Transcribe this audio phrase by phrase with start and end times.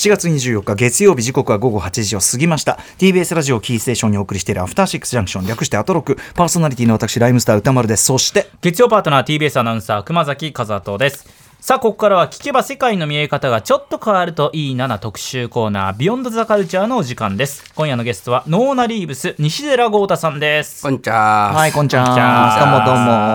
[0.00, 2.78] 7月24日月曜日時刻は午後8時を過ぎました。
[2.96, 6.16] TBS ラジオキーステーションにお送りしているアフターシックスジャンクション略してアトロク。
[6.34, 8.06] パーソナリティの私ライムスター歌丸です。
[8.06, 11.49] そして月曜パートナー TBS アナウンサー熊崎和人です。
[11.60, 17.70] さあここからは聞けば世界の見え方がちょっと変わるといいなな特集コーナービヨンドザカルチャーのお時間です。
[17.74, 20.82] 今夜のゲストはノーナリーブス西寺豪太さんです。
[20.82, 21.52] こんにちは。
[21.52, 22.06] はいこんにちは。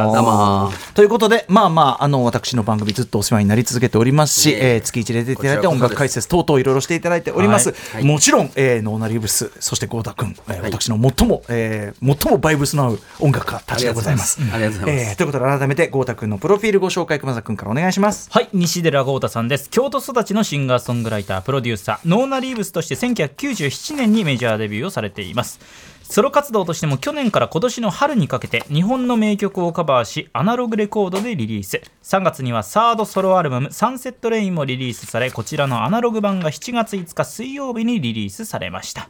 [0.10, 0.26] どうもどうも。
[0.26, 0.72] どうも。
[0.96, 8.04] ということでまあまああの私の番組ずっとお世話になり続けておりますし、えー月一で出ていただいて音楽解説等々いろいろしていただいております、はい。
[8.04, 14.40] もちろん、えーノーナリーブスそして豪太君、えー私の最も、えー最もバイブスの合う音楽家たちでございます。
[14.52, 15.10] ありがとうございます。
[15.12, 19.70] えーということで改めて豪太君のプロフィールご紹介熊崎君からお願いしますはい西寺郷太さんです。
[19.70, 25.60] 京都育ちのシンガーソングライタープロデューサーノーナリーブスとして1997年にメジャーデビューをされています。
[26.04, 31.82] ソロ活動としても去年から今年の春にかけて日本の名曲をカバーしアナログレコードでリリース。
[32.04, 39.10] 3月にはサードソロアルバム「サンセットレイン」もリリースされこちらのアナログ盤が7月5日水曜日にリリースされました。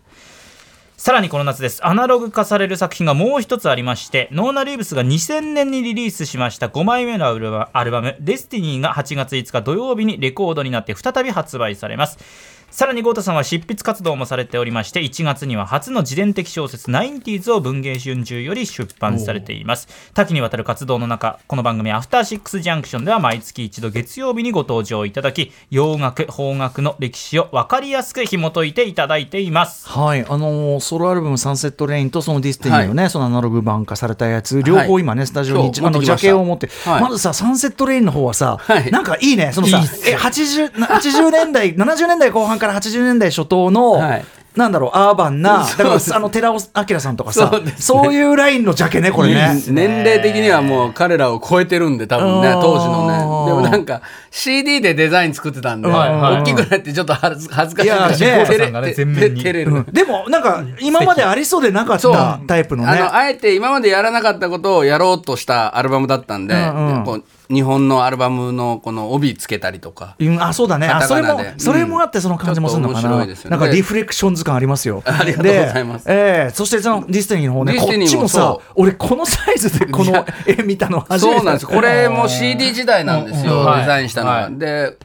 [0.98, 1.86] さらにこの夏です。
[1.86, 12.18] アナログ化される作品がもう一つありましてノーナ・リーブスが2000年にリリースしました5枚目のアルバアルバム「デスティニー」が8月5日土曜日にレコードになって再び発売されます。
[12.76, 19.88] さらに郷太さんは執筆活動もされておりまして1月には初の自伝的小説「ナインティーズ」を文藝春秋より出版されています。
[20.14, 29.88] 多岐にわたる活動の中この番組「アフターシックスジャンクション」では毎月一度月曜日にご登場いただき洋楽邦楽の歴史を分かりやすく紐解いていただいています。
[29.88, 37.02] はい、あのーソロアルバム「サンセット・レイン」とそのディスティニーのね、そのアナログ盤化されたやつ両方今ね、スタジオに今日あのジャケを持って、はい。
[37.02, 38.92] まずさサンセット・レインの方はさ、はい。
[38.92, 39.52] なんかいいね。
[39.54, 44.26] そのさいいえ 80, 80年代70年代後半から80年代初頭の、はい。
[44.56, 47.74] なんだろうアーバンな だからあの寺尾明さんとかさそうね。
[47.78, 49.62] そういうラインのジャケねこれね。
[49.68, 53.18] 年齢的にはもう彼らを超えてるんで多分ね当時のね。
[53.18, 57.88] でもなんか CD でデザイン作ってたんで、はいはい大きくなってちょっと恥ず恥ずかしい。
[57.88, 58.46] いやね。
[58.46, 59.42] 照れさんがね全面に。
[59.44, 59.84] 照れる、うん。
[59.92, 62.92] でもなんか今までありそうでなかったタイプのね。
[62.92, 67.04] あのあえて今までやらなかったことをやろうとしたアルバムだったんで、うんうん。
[67.04, 70.16] こう日本のアルバムのこの帯つけたりとか。
[70.20, 70.88] うんあそうだね。
[70.88, 73.58] あそれもそれもあってその感じもするのかな、ちょっと面白いですよね。
[73.58, 75.04] なんかリフレクションズ感ありますよ。
[75.06, 76.06] ありがとうございます。
[76.06, 78.72] でええそしてそのディスティニーの方ねこっディスティニーもちもさそう。
[78.76, 81.38] 俺このサイズでこの絵見たの初めて。
[81.38, 81.68] そうなんです。
[81.68, 84.58] これも CD 時代なんですよ、デザインしたのは、はい。
[84.58, 84.98] で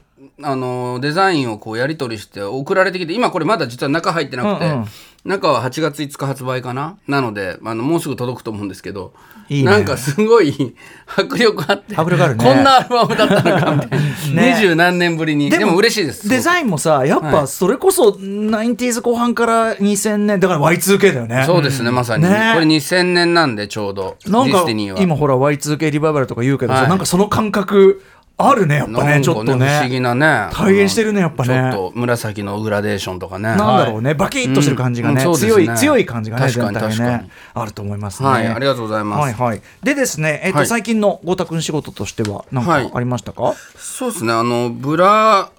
[0.43, 4.87] あのデザインをこうやり取りして送られてきて今これまだ実は中入ってなくて、うんうん
[5.25, 6.97] 中は8月5日発売かな？
[7.07, 9.13] なのであのもうすぐ届くと思うんですけど
[9.51, 9.71] いいね。
[9.71, 10.75] なんかすごい
[11.07, 12.45] 迫力あって迫力あるね。
[12.45, 13.99] こんなアルバムだったのかみたいな。
[14.43, 14.55] ね。
[14.55, 15.51] 二十何年ぶりに。
[15.51, 21.45] でも嬉しいですデザインもさやっぱそれこそ 90s 後半から2000年だから Y2K だよね。
[21.47, 22.29] そうですねまさに、ね。
[22.55, 24.17] これ2000年なんでちょうど。
[24.27, 24.65] なんか
[24.99, 26.89] 今ほら Y2K リバイバルとか言うけどさ、はい。
[26.89, 28.03] なんかその感覚
[28.49, 30.49] あるねやっぱねちょっと不思議ねなね。
[30.53, 31.49] 体現してるねやっぱね。
[31.73, 33.49] ちょっと紫のグラデーションとかね。
[33.49, 35.39] なんだろうね、バキッとしてる感じがね、うんね。
[35.39, 37.31] 強い強い感じがね確かにねに。
[37.55, 38.29] あると思いますね。
[38.29, 39.63] はいありがとうございます、はいはい。
[39.83, 40.67] でですね、えっ、と、はい。
[40.67, 42.91] 最近の豪太君仕事としては何かはい。
[42.95, 43.55] ありましたか？
[43.77, 45.51] そうですねあのブラ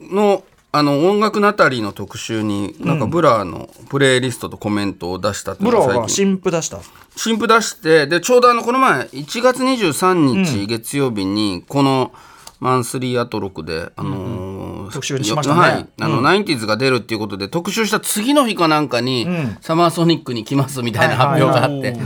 [0.00, 0.42] の
[0.72, 6.78] あの音楽ナタリーの特集になんかブラのプレイリストとコメントを出したっていうブローがのが最近新譜出した？
[7.16, 12.12] 新譜出してでちょうどあのこの前1月23日月曜日にこの
[12.60, 14.59] マンスリーアトロクで、あのー
[14.90, 15.60] 特集しましたね。
[15.60, 19.26] はい、あの、ナインティーズが出るっていうことで特集した次の日かなんかに、
[19.60, 21.96] サマーソニックに来ますみたいな発表があって、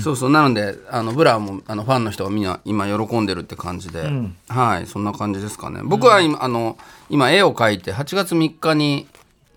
[0.00, 4.10] そうそうなのであのブラもあのファンの人がみんな今喜んでるって感じで、
[4.48, 5.80] はいそんな感じですかね。
[5.84, 6.76] 僕は今,、あの
[7.10, 9.06] 今絵を描いて8月3日に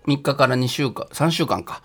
[0.06, 1.82] 3日から2週間3週間か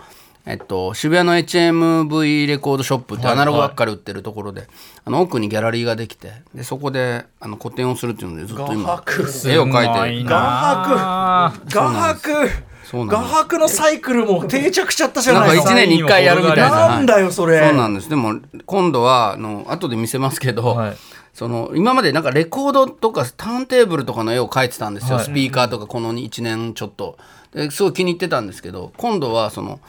[0.47, 4.67] えっと、渋谷の HMV レコードショップってアナログばっかり売ってるところで、
[5.03, 11.73] あの奥にギャラリーができてでそこであの個展をするっていうのでずっと今画伯絵を描いてな画伯。
[11.73, 12.75] 画伯。
[13.07, 15.47] 画伯のサイクルも定着しちゃったじゃなんか。
[15.47, 15.63] ないの。
[15.63, 16.69] 1年に1回やるみたいな。
[16.69, 17.67] なんだよそれ。
[17.67, 18.09] そうなんです。
[18.09, 20.97] でも今度はあの後で見せますけど、はい。
[21.33, 25.25] その今までなんかレコードとかターンテーブルとかの絵を描いてたんですよ、はい。
[25.25, 27.17] スピーカーとかこの1年ちょっと。
[27.55, 29.79] ですごい気に入ってたんですけど今度はその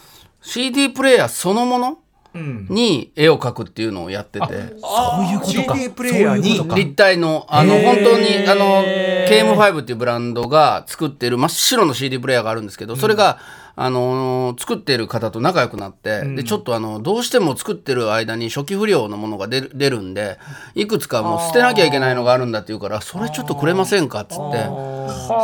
[0.46, 1.98] CD プレイヤーそのもの
[2.34, 4.46] に絵を描くっていうのをやってて。
[4.46, 5.76] そういうことか。
[5.76, 6.74] CD プレイヤーに。
[6.74, 8.82] 立体のあの本当にあの
[9.28, 13.38] KM5 っていうブランドが作ってる真っ白の CD プレイヤーがあるんですけどそれが、
[13.78, 20.38] あのー作ってる方と仲良くなって、でちょっとあのどうしても作ってる間に初期不良のものが出る出るんで
[20.74, 24.95] いくつかもう捨てなきゃいけないのがあるんだって言うからそれちょっとくれませんかっつって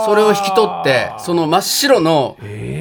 [0.06, 2.36] それを引き取ってその真っ白の,、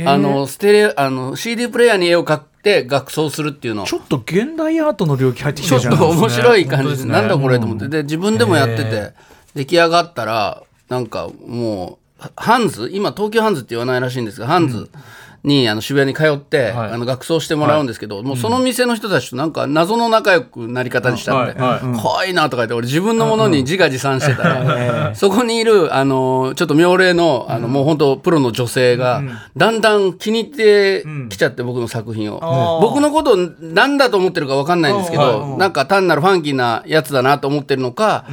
[0.06, 3.84] あのステレあの CD プレイヤーに絵を描って学装するっていうの。
[3.84, 7.12] をちょっと現代アートの領域入ってきちょってるじゃないと面白い感じでね。
[7.12, 7.88] なんだこれと思って。
[7.88, 9.14] で、自分でもやってて、
[9.56, 12.90] 出来上がったら、なんかもう、ハンズ？
[12.94, 14.90] 今東京ハンズって言わないらしいんですがハンズ
[15.44, 16.92] に、あの渋谷に通って、はい。
[16.92, 21.84] あの学装してもらうんですけど、もうその店の人たちとなんか謎の仲良くなり方にしたんで、はい。
[21.84, 22.02] はい。
[22.02, 29.22] 可愛いなとか言って俺自分のものに自画自賛してたら、そこにいるあのちょっと妙齢のあの、もう本当プロの女性が、
[29.58, 38.26] だんだん気に入ってきちゃって僕の作品を、僕のことを何だと思ってるか分かんないんですけど、なんか単なるファンキーなやつだなと思ってるのか、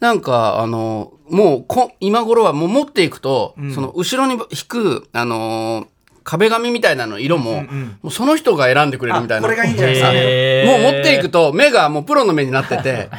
[0.00, 5.86] なんかあのもうこ今頃はもう持っていくと、その後ろに引くあの
[6.24, 7.68] 壁紙みたいなの色も,、も
[8.04, 9.46] うその人が選んでくれるみたいな。
[9.46, 13.10] これがいいんじゃないですかもう持っていくと目がもうプロの目になってて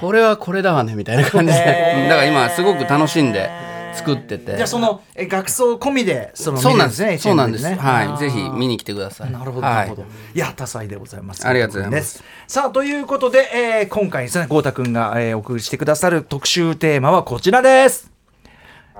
[0.00, 1.58] これはこれだわねみたいな感じで。
[2.02, 3.48] うんだから今すごく楽しんで
[3.94, 4.56] 作ってて。
[4.56, 7.02] じゃあそのえ学装込みでそのそうなんです。
[7.02, 7.22] 見れるね。
[7.22, 7.66] そうなんです。
[7.66, 9.30] HM ねはいぜひ見に来てください。
[9.30, 9.74] なるほど、はい。
[9.76, 10.04] なるほど。
[10.34, 11.46] いや、多彩でございます。
[11.46, 12.22] ありがとうございます。
[12.46, 18.10] さあ、ということで、えー今回ですね、豪太くんが、えーお送りしてくださる特集テーマはこちらです。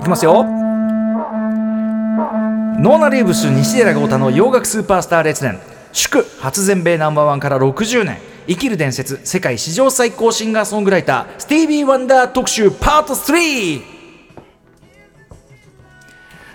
[0.00, 0.77] いきますよ。
[2.80, 5.58] ノーナリーブス西寺豪太の洋楽スーパースター列伝。
[5.92, 8.18] 祝初全米ナンバーワンから60年。
[8.46, 13.82] 生きる伝説世界史上最高シンガーソングライタースティービー・ワンダー特集パート3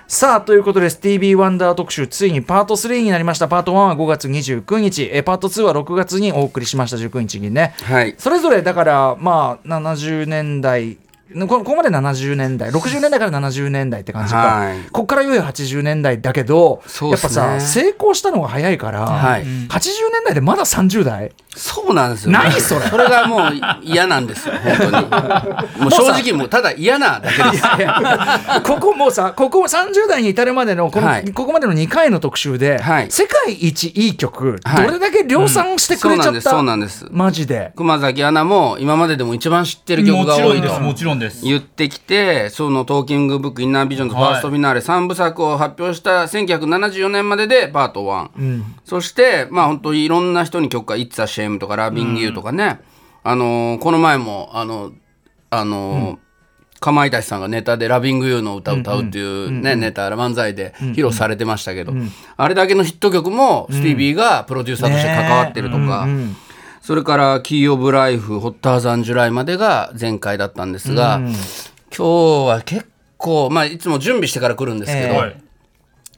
[0.08, 3.50] さあということでスティービー・ワンダー特集ついにパート3になりました。
[3.50, 5.10] パート1は5月29日。
[5.12, 6.98] えーパート2は6月にお送りしました。
[6.98, 7.76] 19日にね。
[7.84, 8.16] はい。
[8.18, 10.98] それぞれだからまあ70年代
[11.34, 14.78] こここまで70年代60年代から70年代って感じか、はい。
[14.92, 19.44] ここからいよいよ80年代だけど、やっぱさ成功したのが早いから、はい。
[19.44, 21.32] 80年代でまだ30代？
[21.56, 22.32] そうなんですよ。
[22.32, 22.82] 何それ？
[22.88, 23.52] それがもう
[23.84, 25.08] 嫌なんですよ本当に。
[25.84, 27.64] もう正直もうただ嫌なだけです。
[28.64, 31.32] ここもうさここ30代に至るまでのこの、はい。
[31.32, 33.12] ここまでの2回の特集で、はい。
[33.12, 34.88] 世界一いい曲、はい。
[34.88, 36.42] どれだけ量産してくれちゃった、うん。
[36.42, 37.24] そうなんですそうなんです。
[37.24, 37.72] マジで。
[37.76, 40.46] 熊崎アナも今まででも一番知ってる曲もが多いと。
[40.46, 48.30] ちろんですもちろんです言ってきてそのトーキングブックインナービジョンズファーストフィナーレ3部作を発表した1974年まででパート1、
[48.86, 52.80] そしてまあ本当にいろんな人に曲が「It's a Shame」とか「Loving You」とかね、
[53.24, 54.92] あのーこの前もあの
[55.50, 56.18] あのー
[56.80, 61.94] かまいたちさんがネタで「ラビングユーの歌を歌うっていうね、ネタ漫才で披露されてましたけど、
[62.36, 66.06] あれだけのヒット曲もスティービーがプロデューサーとして関わってるとか、
[66.84, 71.32] それから「キー・オブ・ライフ」「ホッターザン・ジュライ」までが前回だったんですが、今
[71.96, 72.04] 日
[72.50, 75.44] は結構、まあ、いつも準備してから来るんですけど、ええはい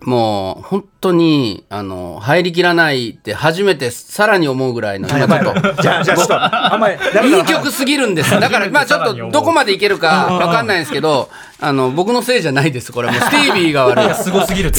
[0.02, 5.82] もう本当にあの入りきらないって初めてさらに思うぐらいの今ちょっと。
[5.82, 8.30] じゃああちょっとあんまりいい曲すぎるんです。
[8.40, 11.30] だから、まあちょっとどこまでいけるかわかんないんですけど、
[11.62, 12.92] あの、僕のせいじゃないです。
[12.92, 14.14] これはもう スティービーが悪い。
[14.16, 14.72] すごすぎる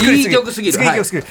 [0.77, 1.27] いい曲すぎる。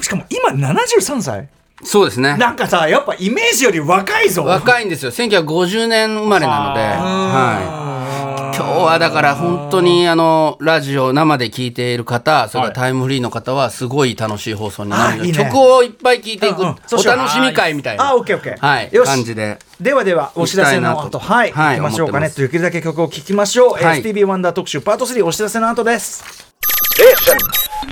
[0.00, 1.48] しかも今73歳？
[1.82, 2.36] そうですね。
[2.36, 4.44] なんかさやっぱイメージより若いぞ。
[4.44, 5.10] 若いんですよ。
[5.10, 7.84] 1950年生まれなので、はい。
[8.56, 16.74] 今日はだから本当にあのラジオ生で聞いている方、それからタイムフリーの方はすごい楽しい放送になるので、曲をいっぱい聞いていく、うんうん。
[16.74, 18.58] お楽しみ会みたいな、あオッケーオッケー。
[18.58, 19.08] はい、よし。
[19.08, 19.58] 感じで。
[19.80, 21.18] ではではお知らせの後。
[21.18, 21.78] はい、はい。
[21.78, 22.28] 行きましょうかね。
[22.28, 26.24] できるだけ曲を聴きましょう、えーはいスティービー・ワンダー特集パート3お知らせの後です。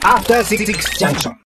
[0.02, 0.64] After Six
[0.98, 1.41] Junction.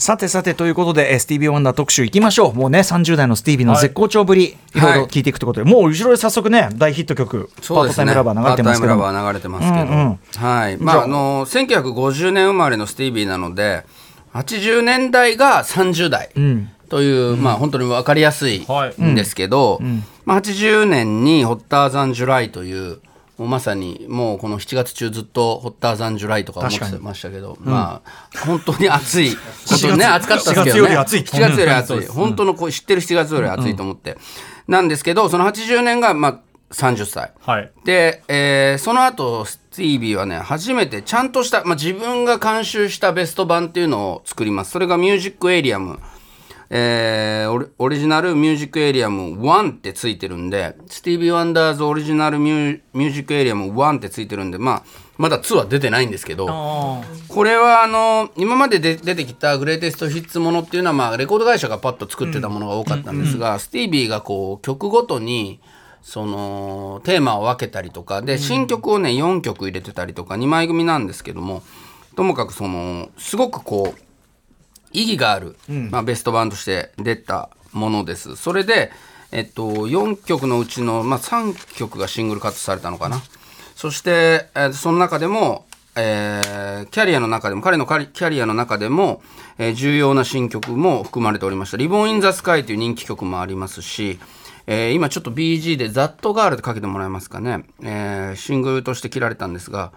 [0.00, 2.54] さてさてということで、えースティービー・ワンダー特集いきましょう。
[2.54, 9.02] もうね30代のスティービーの絶好調ぶり、い、ろいろ聞いていくということで、もう後ろで早速ね大ヒット曲「パートタイムラバー」流れてますけども。
[9.02, 10.18] パートタイムラバー流れてますけど、うんうん。
[10.36, 10.76] はい。
[10.78, 13.84] まあ、あの、1950年生まれのスティービーなので、
[14.32, 16.30] 80年代が30代。
[16.88, 19.82] という、まあ本当に分かりやすいはいんですけど、
[20.24, 23.00] まあ、80年に「ホッターザン・ジュライ」という
[23.40, 30.70] もうまさにもうこの7月中ずっと「ホッターザン・ジュライ」とか思ってましたけど、まあ本当に暑いことね暑かったですけどね。
[30.72, 32.06] 7月より暑い7月より暑い。
[32.08, 34.18] 本当のこう知ってる7月より暑いと思って、
[34.68, 36.38] なんですけどその80年がまあ
[36.70, 37.32] 30歳。
[37.40, 37.72] はい。
[37.86, 44.72] で、えーその後スティービーはね初めてちゃんとした、まあ、自分が監修したベスト版っていうのを作ります。
[44.72, 45.98] それがミュージックエイリアム、
[46.70, 54.82] えーオリジナルミュージックエイリアム1ってついてるんでスティービー・ワンダーズオリジナルミューミュージックエイリアム1ってついてるんでまあ
[55.18, 56.46] まだ2は出てないんですけど
[57.28, 65.60] これはあの今までで出てきたグレイテストヒッツものっていうのは、まあ、レコード会社がパッと作ってたものが多かったんですが、スティービーがこう曲ごとに
[66.02, 71.62] そのテーマを分けたりとかで新曲をね4曲入れてたりとか2枚組なんですけども
[72.16, 74.09] ともかくそのすごくこう
[74.92, 75.56] 意義がある、
[75.90, 78.36] まあ、ベスト版として出たものです。
[78.36, 78.90] それで、
[79.32, 83.22] えっと、4曲のうちの、まあ、3曲がシングルカットされたのかな。
[83.76, 85.64] そして、えーその中でも、
[85.96, 89.22] えーキャリアの中でも彼のキャリアの中でも、
[89.58, 94.18] えー重要な新曲も含まれておりました「リボン・イン・ザ・スカイ」という人気曲もありますし、
[94.66, 99.92] えー今ちょっと BG で「ザットガール」ってかけてもらえますかね、えーシングルとして切られたんですが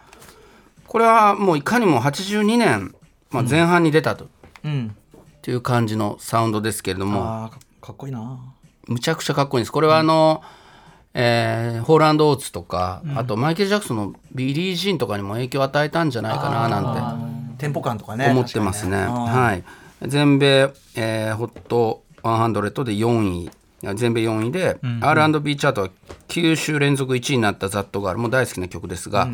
[0.87, 2.93] これはもういかにも82年、
[3.31, 4.29] まあ、前半に出たと,、うん
[4.67, 7.49] っていう感じのサウンドですけれども。
[7.49, 7.51] か
[7.81, 8.39] かっこいいな。
[8.87, 9.71] むちゃくちゃかっこいいんです。
[9.71, 10.41] これはあの、
[11.13, 18.29] えーホーランド・オーツとか、あとマイケル・ジャクソンのビリー・ジーンとかにも影響を与えたんじゃないかななんてテンポ感とかね。
[18.29, 18.97] 思ってますね。
[18.97, 19.63] 確かにはい。
[20.07, 23.51] 全米、えーホット100で4位。
[23.95, 25.89] 全米4位で、R&B チャートは
[26.29, 29.27] 9週連続1位になった That Girl も大好きな曲ですが、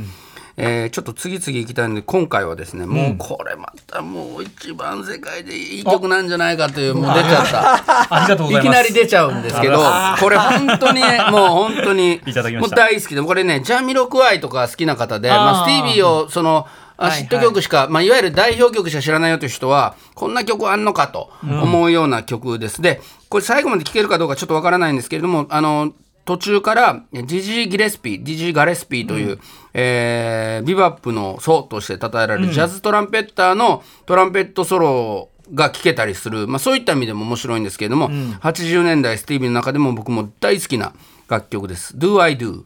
[0.60, 7.74] えーちょっと次々いきたいので今回はですねもうこれまたもう一番世界でいい曲なんじゃないかというもう出ちゃった。
[8.16, 8.68] ありがとうございます。
[8.68, 9.80] いきなり出ちゃうんですけど
[10.20, 11.02] これ本当に
[11.32, 12.22] もう本当に
[12.60, 25.94] もう大好きでこれねジャミロクワイとか好きな方でまあ、スティービーをそのあはいヒット曲しか、いまあ、いわゆる代表曲しか知らないよという人はこんな曲あんのかと思うような曲です、でこれ最後まで聴けるかどうかちょっとわからないんですけれどもあの
[26.30, 29.40] 途中からディジー・ギレスピーディジー・ガレスピーという、
[29.74, 40.94] えービバップの祖として称えられるジャズトランペッターのトランペットソロが聴けたりする、まあ、そういった意味でも面白いんですけれども、80年代スティービーの中でも僕も大好きな
[41.28, 41.98] 楽曲です。
[41.98, 42.64] Do I Do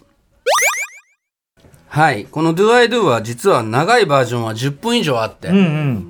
[1.93, 2.25] はい。
[2.25, 5.49] この Do I Do は実は長いバージョンは10分以上あって、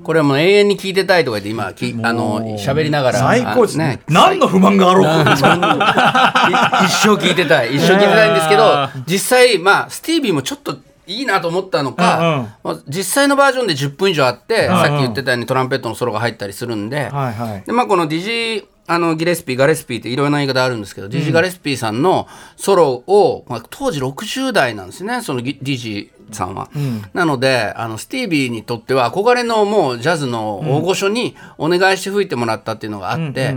[0.02, 3.18] これはもう永遠に聴いてたいとか言って今き、あの、喋りながら。
[3.18, 4.00] 最高ですね。
[4.08, 5.04] あ何の不満があろう。
[5.04, 7.76] か い一生聞いてたい。
[7.76, 17.62] 一生聞いてたいんですけど実際まあスティービーもちょっといいなと思ったのか、まあ実際のバージョンで10分以上あって、さっき言ってたようにトランペットのソロが入ったりするんで,、はいはい。
[17.66, 26.68] でまあ、このディジーあのギレスピーガレスピーっていろんな言い方あるんですけど、ディジー・ガレスピーさんのソロを、まあ、当時60代なんですねそのギディジーさんは。
[27.12, 33.54] なのであのスティービーにとっては憧れのもうジャズの大御所にお願いして吹いてもらったっていうのがあって、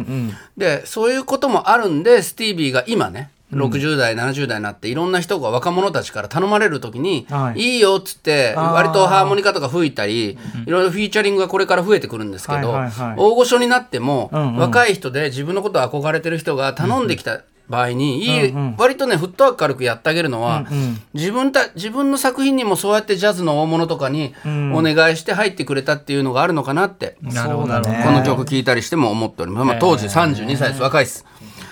[0.56, 7.60] でそういうこともあるんでスティービーが今ね60代、70代になっていろんな人が若者たちから頼まれる時に、はい。
[7.60, 10.32] い、いよっつって割とハーモニカとか吹いたり
[10.66, 13.16] いろいろフィーチャリングがこれから増えてくるんですけど、はいはいはい。
[13.18, 14.56] 大御所になっても、うんうん。
[14.58, 20.66] 若い人で自分のことを憧れてる人が頼んできた場合に、いい割とねフットワーク軽くやってあげるのは、
[21.14, 24.34] 自分た自分の作品にもそうやってジャズの大物とかに
[24.74, 28.04] お願いして入ってくれたっていうのがあるのかなって、なるほどね。
[28.06, 30.82] この曲聴いたりしても思っております、まあ、当時32歳です。
[30.82, 31.26] 若いです。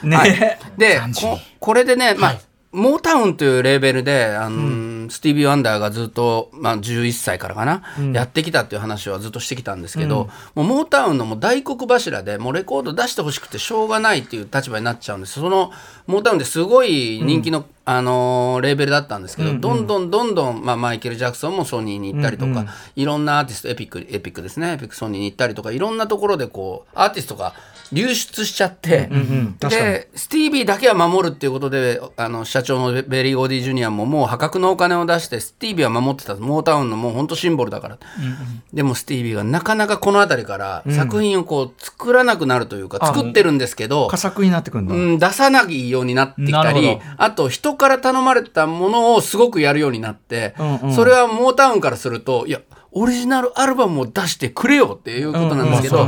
[0.05, 2.39] ね、はい、 でここれでね、まあ
[2.75, 15.39] モータウンというレーベルで、あのスティービー・ワンダーがずっと、まあ、11歳からかな、やってきたっていう話はずっとしてきたんですけど、もうモータウンのもう大黒柱でもうレコード出してほしくてしょうがないっていう立場になっちゃうんです。
[15.39, 15.71] その
[16.05, 22.65] モータウンってすごい人気の、あのーレーベルだったんですけど、どんどんどんどん、まあ、マイケル・ジャクソンもソニーに行ったりとか、
[22.97, 24.73] いろんなアーティストエピックエピックですね。
[24.73, 27.53] エピックソニーに行ったりとかいろんなところでこうアーティストが
[27.91, 29.09] 流出しちゃって、
[29.59, 29.91] 確かに。
[29.93, 36.35] でスティービーだけは守るっていうことであの社長のベリー・ゴーディ・ジュニアももう破格のお金を出してスティービーは守ってた。
[36.35, 37.97] モータウンのもう本当シンボルだから、
[38.73, 50.93] でもスティービーがなかなかこの辺りから作品をこう作らなくなるというか、作ってるんですけど佳作になってくるんだ、うん、出さないようになってきたりあと人から頼まれたものをすごくやるようになって、うんうん。
[50.93, 52.61] それはモータウンからするといや
[52.97, 56.07] オリジナルアルバムを出してくれよっていうことなんですけど、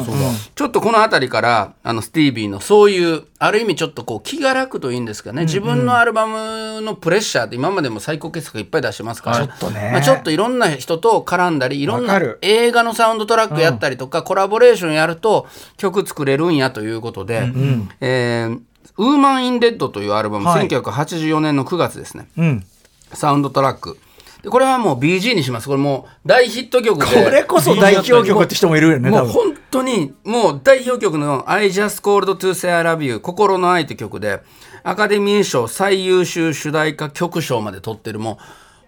[0.56, 9.90] ちょっとこの辺りからあのスティービーのそういうある意味ちょっとこう気が楽といいんですかね、自分のアルバムのプレッシャーって今までも最高傑作いっぱい出してますから、ちょっとね。
[9.92, 17.52] まあ、ちょっといろんな人と絡んだりいろんな映画のサウンドトラックやったりとか、コラボレーションやると曲作れるんやということで、
[18.00, 18.62] えー
[19.00, 20.68] ウーマン・イン・レッドというアルバム、はい。
[20.68, 22.30] 1984年の9月ですね。
[22.36, 22.66] うん。
[23.14, 24.00] サウンドトラック
[24.44, 25.68] でこれはもう BG にします。
[25.68, 27.24] これもう大ヒット曲で。
[27.24, 34.42] これこそ代表曲って人もいるよねもう本当にもう代表曲の「I just called to say I love you 心の愛」という曲で
[34.84, 38.20] アカデミー賞最優秀主題歌曲賞まで取ってる。
[38.20, 38.40] も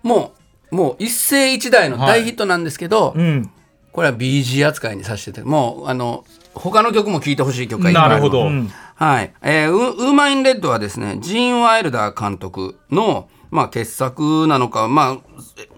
[0.03, 0.34] うも
[0.72, 3.51] うもう一世一代の大ヒットなんですけど、うん。
[3.91, 8.10] これは BG 扱いにさせててもうあの他の曲も聴いてほしい曲がいっぱいある。
[8.12, 8.50] なるほど、
[8.96, 9.34] はい。
[9.41, 15.18] えーウウーマン・イン・レッドはですね、ジーン・ワイルダー監督の、まあ、傑作なのか、まあ、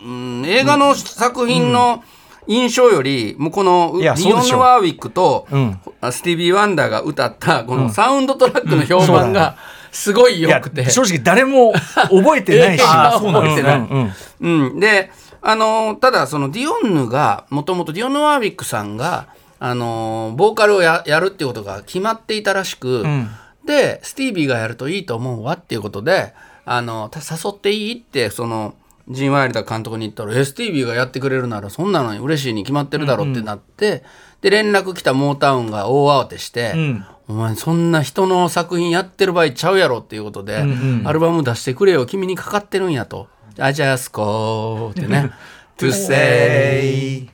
[0.03, 2.03] うん映画の作品の
[2.47, 5.79] 印象より、もうこの、いやリオン・ワーウィックと、うん。
[6.11, 9.57] スティービー・ワンダーが歌った、このサウンドトラックの評判が、
[9.91, 10.89] すごい良くて。
[10.89, 11.73] 正直誰も
[12.09, 12.83] 覚えてないし。
[12.83, 14.79] あーそうなんですねうん。
[14.79, 15.11] で、
[15.41, 19.27] あのーただそのディオンヌがもともとディオンヌ・ワーウィックさんが、
[19.59, 23.29] あのーボーカルをややるっていうことが決まっていたらしく、ん。
[23.65, 26.33] でスティービーがやるといいと思うわっていうことで、
[26.65, 28.75] あのた誘っていいってその
[29.09, 34.03] ジン・ワイルダー監督に言ったら「えスティービーがやってくれるならそんなのに嬉しいに決まってるだろ」ってなって、
[34.41, 36.73] で連絡来たモータウンが大慌てして。
[36.73, 37.05] ん。
[37.27, 40.65] お前そんな人の作品やってる場合ちゃうやろっていうことで、
[41.05, 45.31] アルバム出してくれよ君にかかってるんやと「あじゃあすこー」ってね。
[45.77, 47.29] to say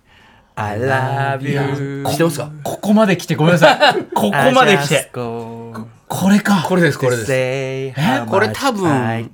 [0.56, 2.52] I love you 知ってますか？
[2.64, 4.04] ここまで来てごめんなさい。
[4.14, 5.12] ここまで来て
[6.08, 6.64] これか。
[6.68, 7.32] これですこれです。
[7.34, 7.94] え
[8.30, 9.30] これ多分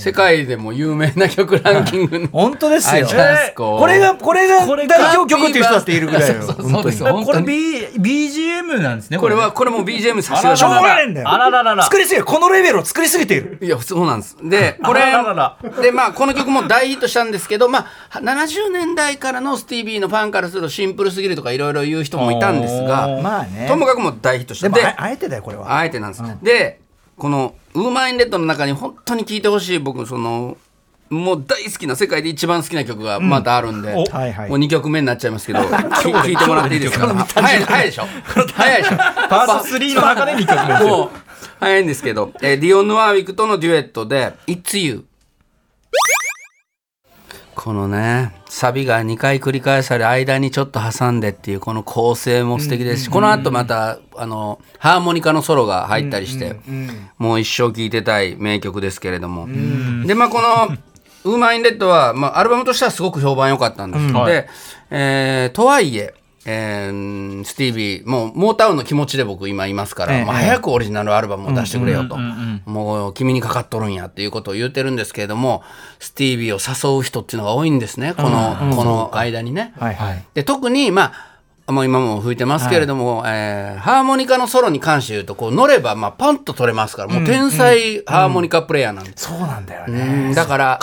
[0.00, 3.06] 世界でも有名な曲ランキングの本当ですよ。
[3.06, 6.42] just go これがこれがこれが代表曲っていう人だっているぐらいよ。
[6.42, 26.80] そうですこれ、B、BGM なんですねこれはこれも BGM させてしょうがないんだよあらららら作りすぎるこのレベルを作りすぎているいやそうなんですでこれあらららでまあこの曲も大ヒットしたんですけどまあ70年代からのスティービーのファンからするとシンプルすぎるとかいろいろ言う人もいたんですがまあねともかくもう大ヒットしたでもああえてだよこれはあえてなんです、で
[27.20, 30.56] この「ウーマン・イン・レッド」の中に本当に聴いてほしい僕その
[31.10, 34.48] もう大好きな世界で一番好きな曲がまたあるんで、おはいはい。
[34.48, 37.08] もう2曲目になっちゃいますけど 聴いてもらっていいですか？
[37.34, 38.06] 早い早いでしょ？
[38.54, 38.96] 早いでしょ。
[38.96, 40.88] パース3の中で2曲目ですよ。
[40.88, 41.08] もう
[41.58, 45.04] 早いんですけど、えーディオン・ヌワーウィックとのデュエットで「It's You」
[47.62, 56.58] このねサビが2回繰り返され間にちょっと挟んでっていうこの構成も素敵ですし、この後またあのハーモニカのソロが入ったりして、
[57.18, 59.46] もう一生聴いてたい名曲ですけれども、
[60.06, 60.74] でまあこの
[61.24, 64.32] 「ウーマン・イン・レッドは」まあ、アルバムとしてはすごく評判良かったんです、はい。
[64.32, 64.48] で、
[64.90, 66.14] えーとはいえ
[66.50, 70.24] えースティービーもうモータウンの気持ちで僕今いますから、ええ。
[70.24, 72.16] もう早くオリジナルアルバムを出してくれよと、
[72.66, 75.62] もう君にかかっとるんやっていうことを言ってるんですけれども
[75.98, 78.14] スティービーを誘う人っていうのが多いんですね。
[78.14, 79.72] この,、この間にね。
[79.78, 80.24] はいはい。
[80.34, 81.12] で特にま
[81.66, 90.78] あもう今も吹いてますけれども、えーハーモニカのソロに関して言うとこう乗ればまあパンと取れますからもう天才ハーモニカプレイヤーなんです、そうなんだようねんだから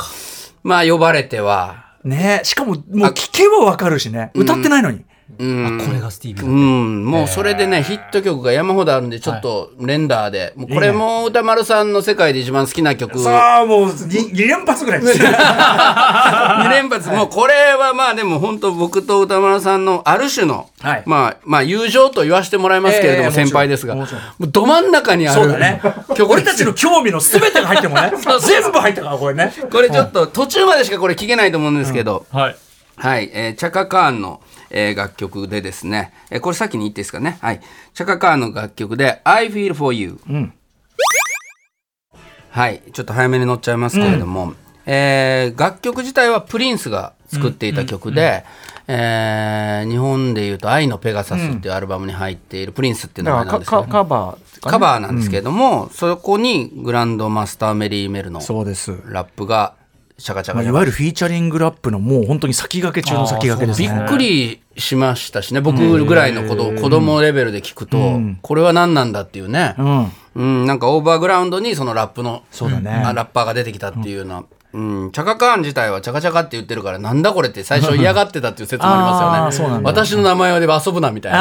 [0.63, 1.87] まあ呼ばれては。
[2.03, 2.39] ね。
[2.43, 4.31] しかももう聞けばわかるしね。
[4.33, 5.03] 歌ってないのに
[5.39, 5.81] うん。
[5.85, 13.19] これがスティービーうだん、もうそれでね、ヒット曲が山ほどあるんで、ちょっと連打で、もうこれも歌丸さんの世界で一番好きな曲。
[13.19, 15.01] さあもう2連発ぐらい。
[15.01, 21.03] です2連発、もうこれはまあでも本当僕と歌丸さんのある種の、はい。
[21.05, 24.03] まあまあ友情と言わせてもらいますけれども、ええ先輩ですが、も
[24.39, 25.81] うど真ん中にあるそうだね。
[26.15, 26.31] 曲。
[26.31, 28.11] 俺たちの興味の全てが入ってもね。
[28.41, 29.53] 全部入ったからこれね。
[29.71, 32.55] これちょっと途中までしかこれ聞けないと思うんですけど、はい。
[32.97, 37.37] はい、えーチャカカーンの、えー楽曲でですね、えーこれ先に言っていいですかね？
[37.41, 37.61] はい。
[37.93, 40.19] チャカカーンの楽曲で I Feel For You。
[40.29, 40.53] ん。
[42.49, 42.81] はい。
[42.91, 44.53] ちょっと早めに乗っちゃいますけれども、
[44.85, 48.45] えー楽曲自体はプリンスが作っていた曲で、
[48.87, 59.75] えー日本でいうと愛のペガサスっていうアルバムに入っているプリンスっていう名前なんですけど、カバーカバーなんですけれども、そこにグランドマスターメリーメルのラップが
[60.19, 60.69] シャカチャまあ、カチャカ。
[60.69, 63.87] いわゆるフィーチャリングラップのもう本当に先駆け中の先駆けですね。
[63.87, 65.61] びっくりしましたしね。
[65.61, 70.11] 僕ぐらいの子供子供レベルで聞くと、これは何なんだっていうね、うん。
[70.35, 70.65] うん。
[70.65, 72.89] なんかオーバーグラウンドにそのラップのそうだね。
[72.89, 79.83] あラッパーが出てきたっていうような、うん、チャカカーン自体はチャカチャカって言ってるからなんだこれって最初嫌がってたっていう説もありますよね。
[79.83, 81.39] 私の名前で遊ぶなみたいな。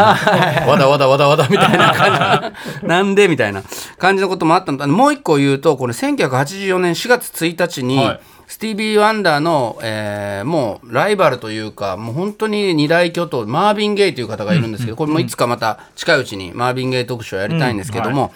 [0.68, 2.84] わだわだわだわだみたいな感じ。
[2.86, 3.62] なんでみたいな
[3.96, 4.76] 感じのこともあったの。
[4.76, 18.32] ともう一個言うとこれ1984年4月1日に、はいスティービー・ワンダーの、えーもうライバルというかもう本当に二大巨頭マービン・ゲイという方がいるんですけど、これもいつかまた近いうちにマービン・ゲイ特集をやりたいんですけども、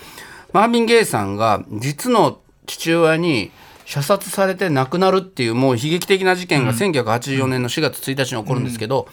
[0.52, 3.52] マービン・ゲイさんが実の父親に
[3.84, 9.06] 射殺されて亡くなるっていうもう悲劇的な事件が1984年の4月1日に起こるんですけど、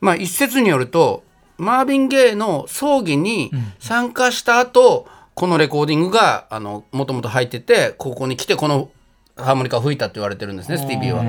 [0.00, 1.22] まあ一説によると
[1.58, 8.90] マービン・ゲイの葬儀に参加した後、このレコーディングがあのもともと入っててここに来てこの
[9.36, 11.22] ハーモニカを吹いたって言われてるんですねスティービーは。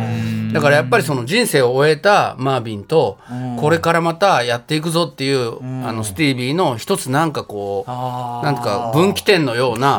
[0.54, 3.20] だからやっぱりその人生を終えたマービンと
[3.60, 9.98] これからまたやっていくぞっていうあのスティービーの一つなんかこうなんか分岐点のような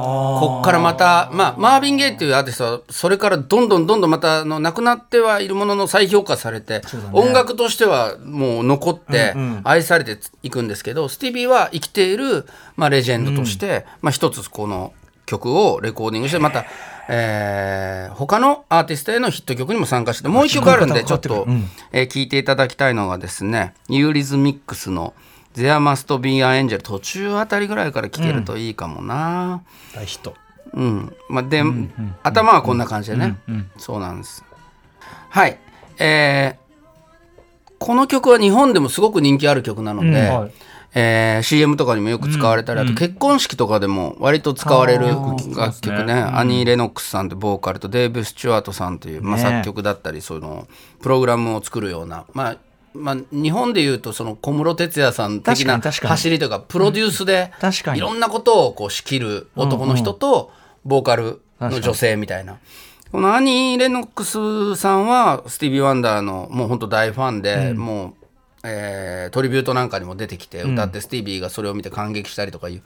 [0.00, 6.80] こっからまた、まあ、マービン・ゲイっていうアーティストはそれからどんどんどんどんまたあの亡くなってはいるものの再評価されて、
[7.12, 14.94] 音楽としてはもう残って愛されていくんですけど、スティービーは生きている、まあ、レジェンドとして、まあ、一つこの
[15.30, 16.64] 曲をレコーディングしてまた、
[17.08, 18.14] えー。
[18.14, 21.46] 他のアーティストへのヒット曲にも参加してもう一曲あるんでちょっと、
[21.92, 25.14] えー聞いていただきたいのがですねユーリズミックスの
[25.54, 29.62] 「There Must Be an Angel」途中あたりぐらいから聴けるといいかもな。
[29.94, 30.34] 大ヒット。
[30.72, 31.16] うん。
[31.28, 31.62] まあ、で、
[32.22, 33.36] 頭はこんな感じでね、
[33.76, 34.44] そうなんです。
[35.30, 35.58] はい。
[35.98, 36.70] えー
[37.80, 40.52] この曲は日本でもすごく人気ある曲なので、はい
[40.94, 45.06] えー CM とかにもよく使われたり、あと結婚式とかでも割と使われる
[45.56, 46.14] 楽曲ね。
[46.14, 50.66] アニー・レノックスさんってボーカルとデーブ・スチュワートさんという、まあ、ね作曲だったりその
[51.00, 52.56] プログラムを作るような、まあ
[52.92, 57.98] まあ、日本でいうとその小室哲哉さん的な走りというかプロデュースで確かに。
[57.98, 60.50] いろんなことをこう仕切る男の人と
[60.84, 62.58] ボーカルの女性みたいな。
[63.12, 68.19] このアニー・レノックスさんはスティービー・ワンダーのもう本当大ファンで、もう、
[68.64, 72.82] えートリビュートなんかにも出てきて歌って、スティービーがそれを見て感激したりとかいう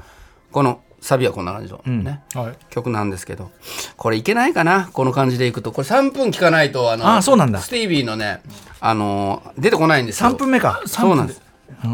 [0.52, 2.56] このサビはこんな感じのね、はい。
[2.70, 3.50] 曲なんですけど
[3.96, 4.88] これいけないかな？
[4.92, 5.72] この感じでいくと。
[5.72, 7.60] これ3分聞かないとあのあそうなんだ。
[7.60, 8.40] スティービーのね
[8.80, 10.30] あの出てこないんですよ。
[10.30, 10.82] 3分目か。
[10.86, 11.42] そうなんです、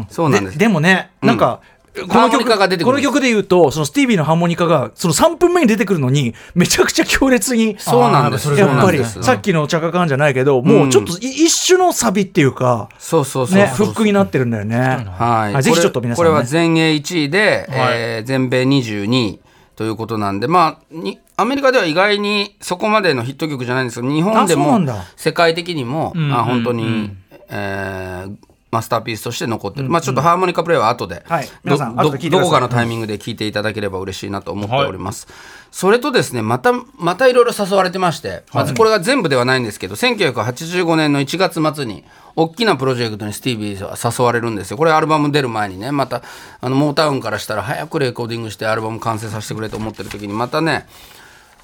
[0.09, 0.57] そうなんです。
[0.57, 1.61] ででもねなんか、
[1.93, 8.53] この曲カが出てこの曲で言うとそのスティービーのハーモニカがその3分目に出てくるのにめちゃくちゃ強烈にそうなんです。
[8.53, 13.87] やっぱりさっきのチャカカンじゃないけどもうちょっとい一種のサビっていうか、そうそうそうね、そう。
[13.87, 14.77] フックになってるんだよね。
[14.77, 19.39] はい、ぜひちょっと皆さん、ね、これこれは全英1位で、えー全米22位
[19.75, 24.79] ということなんで、まあ、にアメリカでは意外にそこまでのヒット曲じゃないんですけど日本でも
[25.15, 27.11] 世界的にも、んあ本当に、
[27.49, 31.45] えーマスターピースとして残ってる、まあ、ちょっとハーモニカプレイは後で、はい。
[31.45, 35.27] ど皆さんど後どこかのタイミングで聞いていただければ嬉しいなと思っております。
[35.71, 42.05] それとですねまたまたいろいろ誘われてまして、まずこれが全部ではないんですけど1985年の1月末に
[42.35, 44.77] 大きなプロジェクトにスティービーは誘われるんですよ。
[44.77, 45.91] これアルバム出る前にね。
[45.91, 46.21] また
[46.61, 50.87] あのモータウンからしたら早くレコーディングしてアルバム完成させてくれと思ってる時にまたね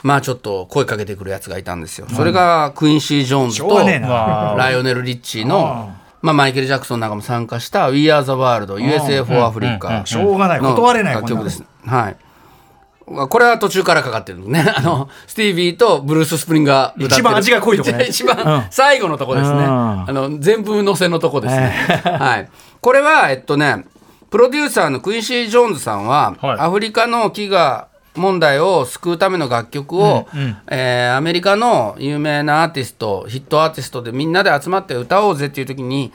[0.04, 2.08] まあちょっと声かけてくるやつがいたんですよ。
[2.10, 3.68] それがクインシー・ジョーンズと
[4.58, 10.62] ライオネル・リッチーの、まあ、マイケル・ジャクソンなんかも参加した「We Are the World USA for Africa」しょうがない。
[10.62, 11.64] の断れない楽曲です。
[11.86, 12.16] はい。
[13.30, 14.66] これは途中からかかってるのね。
[14.76, 17.22] あの、スティービーとブルース・スプリンが歌ってる。
[17.22, 18.04] 一番味が濃いとこね。
[18.10, 19.58] 一番最後のとこですね。
[19.58, 19.62] うん。
[19.62, 21.74] あの、全部乗せのとこですね。
[22.04, 22.50] はい。
[22.82, 23.86] これは、えっとね、
[24.30, 26.58] プロデューサーのクインシー・ジョーンズさんは、はい。
[26.60, 27.86] アフリカの飢餓
[28.18, 30.28] 問題を救うための楽曲を、
[30.68, 36.12] えーアメリカの有名なアーティストヒットアーティストでみんなで集まって歌おうぜっていう時に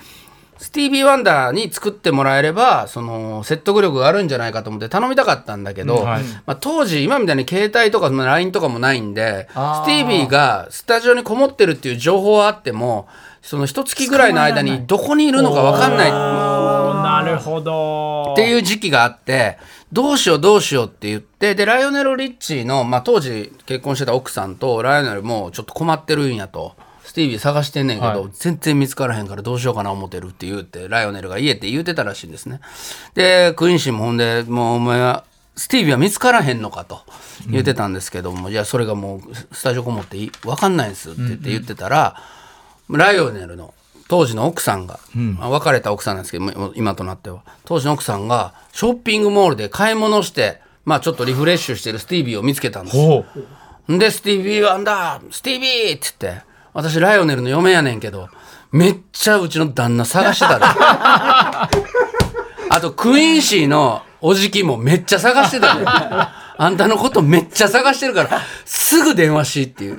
[0.63, 6.23] スティービー・ワンダーに作ってもらえればその説得力があるんじゃないかと思って頼みたかったんだけど、はい。
[6.47, 9.55] まあ、当時今みたいに携帯とか LINE とかもないんでス
[9.87, 10.09] ティー。
[10.09, 13.09] ビーがスタジオにこもってるっていう情報はあっても
[13.41, 16.13] その一月ぐらいの間にどこにいるのか分かんない。
[16.13, 18.35] なるほど。
[18.35, 19.59] っていう時期があって
[19.93, 26.75] どうしようどうしようって言ってでライオネル・リッチーの、まあ、当時結婚してた奥さんとライオネルもちょっと困ってるんやと。
[27.05, 28.31] スティービー探してんねんけど、はい。
[28.33, 32.61] 全然見つからへんからどうしようかな思ってるって言うてライオネルが家って言うてたらしいんですね。
[33.15, 35.25] でクインシーもほんでもうお前は
[35.57, 37.01] スティービーは見つからへんのかと
[37.51, 39.21] 言ってたんですけども、いやそれがもう
[39.55, 42.17] スタジオこもってい分かんないんですって言って言ってたら、
[42.89, 43.75] ライオネルの
[44.09, 53.25] 当時の奥さんが、まあ別れた奥さんなんですけど今となっては当時の奥さんがショッピングモールで買い物してまあちょっとリフレッシュしてるスティービーを見つけたんですよ
[53.89, 58.29] で、スティービー・ワンダー、スティービーって言って、私ライオネルの嫁やねんけど、
[58.71, 60.65] めっちゃうちの旦那探してたで。
[62.71, 65.85] あと、クインシーのおじきもめっちゃ探してたで。
[65.85, 69.99] あんたのことめっちゃ探してるから、すぐ電話しっていう。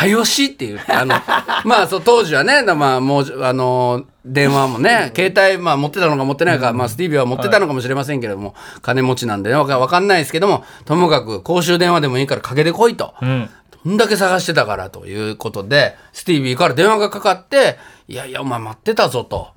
[0.00, 0.80] はよしっていう。
[0.88, 1.14] あの、
[1.64, 13.14] まあ、そう、当時はね、まあ、もう、あの、電話もね、携帯、まあ、持ってたのか持ってないか、まあ、スティービーは持ってたのかもしれませんけれども、金持ちなんでね、わかわかんないですけども、ともかく公衆電話でもいいからかけてこいと。
[13.20, 13.50] うん
[13.82, 19.48] どんだけ探してたからということで、スティービーから電話がかかって、いやいや、お前待ってたぞと。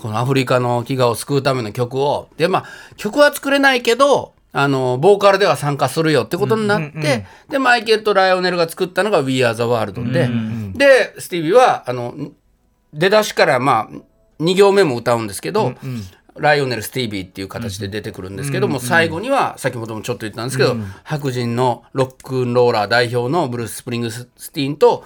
[0.00, 2.28] このアフリカの飢餓を救うための曲を。
[2.36, 2.64] で、まあ、
[2.96, 10.28] 曲は作れないけど、あの、ボーカルでは参加するよってことになって、で、マイケルとライオネルが作ったのが We Are the World で、
[10.74, 12.14] で、スティービーは、あの、
[12.92, 15.74] 出だしからまあ2行目も歌うんですけど、
[16.36, 25.04] ライオネル・スティービーっていう形で出てくるんですけども、最後には先ほどもちょっと言ったんですけど、白人のロックンローラー代表のブルース・スプリングスティーンと、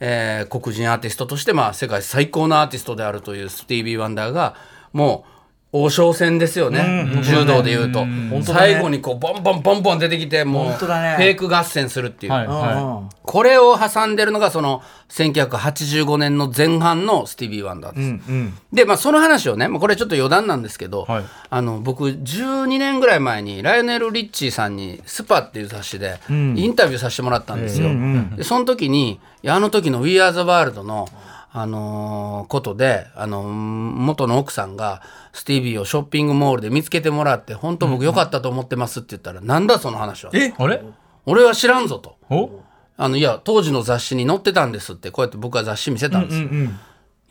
[0.00, 4.54] えー黒人アーティストとして、まあ、世界最高のアーティストであるというスティービー・ワンダーが
[4.94, 5.39] もう
[5.72, 8.00] 大将戦ですよね、柔道でいうと、
[8.44, 8.72] 当だね。
[8.72, 12.52] 最後にこうボンボンボンボン出てきてもうフェイク合戦するっていう、はいうん。
[12.52, 18.08] はこれを挟んでるのがその1985年の前半のスティービー・ワンダーです。
[18.08, 21.24] うんで、まあ、その話をね、まあ、これちょっと余談なんですけど、はい。
[21.50, 27.90] あの僕12年ぐらい前にライオネル・リッチーさんに「スパ」っていう雑誌でインタビューさせてもらったんですよ。
[28.36, 31.08] でその時にあの時の「We Are the World の」
[31.52, 40.30] あのーことで、あのー元の奥さんがスティービーをショッピングモールで見つけてもらって本当僕良かったと思ってますって言ったら、なんだその話は。
[40.34, 40.54] え？
[40.56, 40.82] あれ？
[41.26, 42.16] 俺は知らんぞと。
[42.30, 42.60] お？
[42.96, 46.40] あのいや当時の雑誌に載ってたんですってこうやって僕は雑誌見せたんです。
[46.40, 46.48] よ。
[46.50, 46.78] うん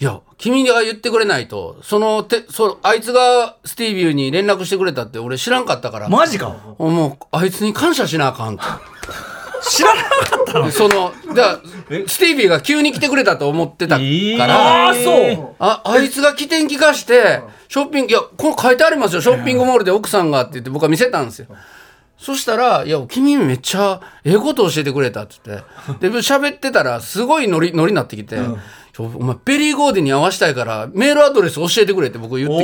[0.02, 6.56] いや君が言ってくれないとそのてそあいつがスティービーに連絡してくれたって俺知らんかったから、マジか。
[6.78, 8.64] もうあいつに感謝しなあかんと。
[9.62, 10.10] 知らなか
[10.42, 10.72] ったの。
[10.72, 14.44] そのだからスティービーが急に来てくれたと思ってたから、えー。
[14.44, 15.56] ああそう。
[15.60, 19.22] ああいつが起点聞かしてショッピングいやこれ書いてありますよ。
[19.22, 21.48] ショッピングモールで奥さんがって言って僕は見せたんですよ。
[22.18, 25.60] そしたら「いや君めっちゃええこと教えてくれた」って言っ
[26.00, 26.10] て。
[26.10, 28.38] で喋ってたらすごいノリノリになってきて
[29.00, 32.56] 「ちょお前ベリー・ゴーディに合わしたいからメールアドレス教えてくれ」って僕言って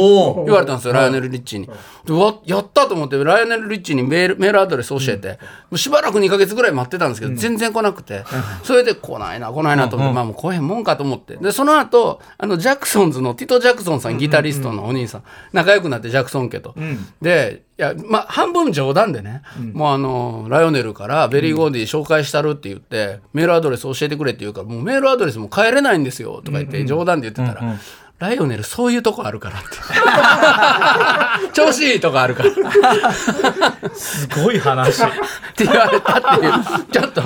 [0.45, 1.69] 言われたんですよ、ライオネル・リッチーに。
[2.05, 5.35] でうわやったと思ってライオネル・リッチーにメールメールアドレス教えて、も
[5.71, 8.23] うしばらく2か月ぐらい待ってたんですけど、全然来なくて、
[8.63, 11.37] それで来ないな来ないなと思って、まあもう来へんもんかと思って。
[11.37, 16.75] でその後あのジャクソンズのティト・ジャクソンさんギタリストのお兄さん、仲良くなってジャクソン家と。
[17.21, 19.41] でいやまあ半分冗談でね、
[19.73, 27.77] もうあのライオネルからベリー・ゴーディ紹介したるって言って、メールアドレス教えてくれって言うからもうメールアドレスも変えれないんですよとか言って冗談で言ってたら、
[28.17, 31.51] ライオネルそういうとこあるからって。
[31.51, 33.91] 調子いいとこあるから。
[33.93, 35.03] すごい話。
[35.03, 35.07] っ
[35.55, 36.53] て言われたっていう。
[36.93, 37.21] ちょっと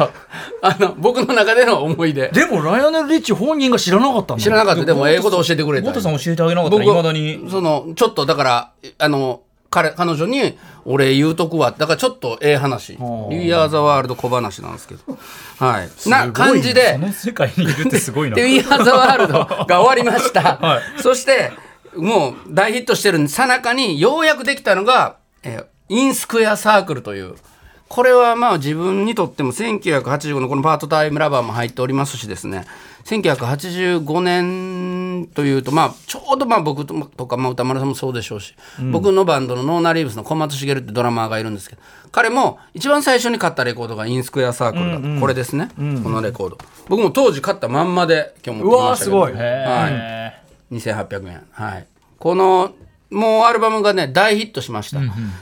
[0.64, 2.30] あの僕の中での思い出。
[2.30, 4.86] でもライオネル・リッチー本人が知らなかった知らなかった。
[4.86, 7.48] でも英語で教えてくれたゴトさん教えてあげなかったらいまだに。
[7.52, 11.72] そのちょっとだからあの彼彼女に俺言うとくわ。
[11.72, 12.94] だからちょっ終ええ話
[13.30, 15.18] 「リーアー・ザ・ワールド」小話なんですけど。
[15.58, 16.10] はい。
[16.10, 16.94] な感じで。
[16.94, 18.36] その世界にいるってすごいな。
[18.38, 19.34] で、We Are the World
[19.66, 20.58] が終わりました。
[20.62, 21.52] はそして、
[21.96, 27.36] もう大ヒットしてるさなかに、ようやくできたのが、えーインスクエアサークルという。
[27.90, 32.66] これはまあ自分にとっても1985のこのパートタイムラバーも入っておりますしですね、
[33.06, 38.54] 1985年というと、まあちょうどまあ僕ととか、まあ歌丸さんもそうでしょうし、
[38.92, 45.20] 僕のバンドのノーナ・リーブスの小松茂ってドラマーがいるんですけど、彼も一番最初に買ったレコードがインスクエアサークルだと。
[45.20, 46.60] これですね、このレコード。
[46.90, 49.18] 僕も当時買ったまんまで今日持ってきましたけど。
[49.18, 50.30] うわーすごいは
[50.72, 50.76] い。
[50.76, 51.42] 2800円。
[51.52, 51.88] はい。
[52.20, 52.72] この、
[53.10, 55.00] もうアルバムがね、大ヒットしました。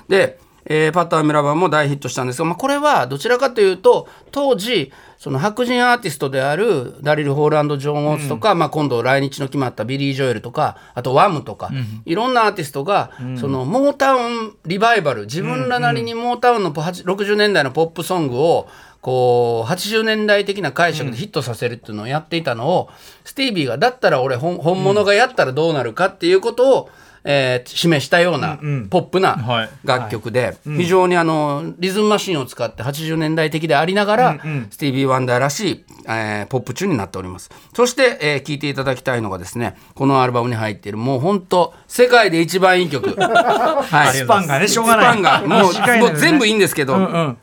[0.07, 11.71] で、えーパッター・ミラバーも大ヒットしたんですが、まあ、これはどちらかというと、当時、その白人アーティストであるダリル・ホール・アンド・ジョン・オーツとか、まあ、今度来日の決まったビリー・ジョエルとか、あとワムとか、
[12.05, 18.67] いろんなアーティストが、そのモータウンリバイバル、自分らなりにモータウンのポ80 60年代のポップソングを、
[19.01, 22.89] こう80年代的な解釈でヒットさせるっていうのをやっていたのを、
[23.23, 26.89] スティービーがだったら俺本本物がやったらどうなるかっていうことを、
[27.29, 28.57] えー示したような
[28.89, 29.69] ポップはない。
[29.83, 37.51] 楽曲で、非常にあのリズムマシンを使って80年代的でありながら、スティービー・ワンダーらしい、えーポップチューンになっております。
[37.75, 45.05] そして、えー聴いていただきたいのがですねこのアルバムに入っているもう本当世界で一番いい曲、 はい、スパンがねしょうがない。
[45.05, 45.41] スパンが。
[45.41, 45.99] もうね。
[45.99, 47.37] もう全部いいんですけど、うんうん。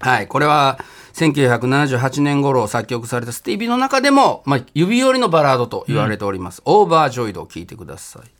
[0.00, 0.78] はい、これは
[1.14, 8.37] 1978年頃作曲されたスティービーの中でも、まあ、指折りのバラードと言われております、オーバージョイドを聴いてください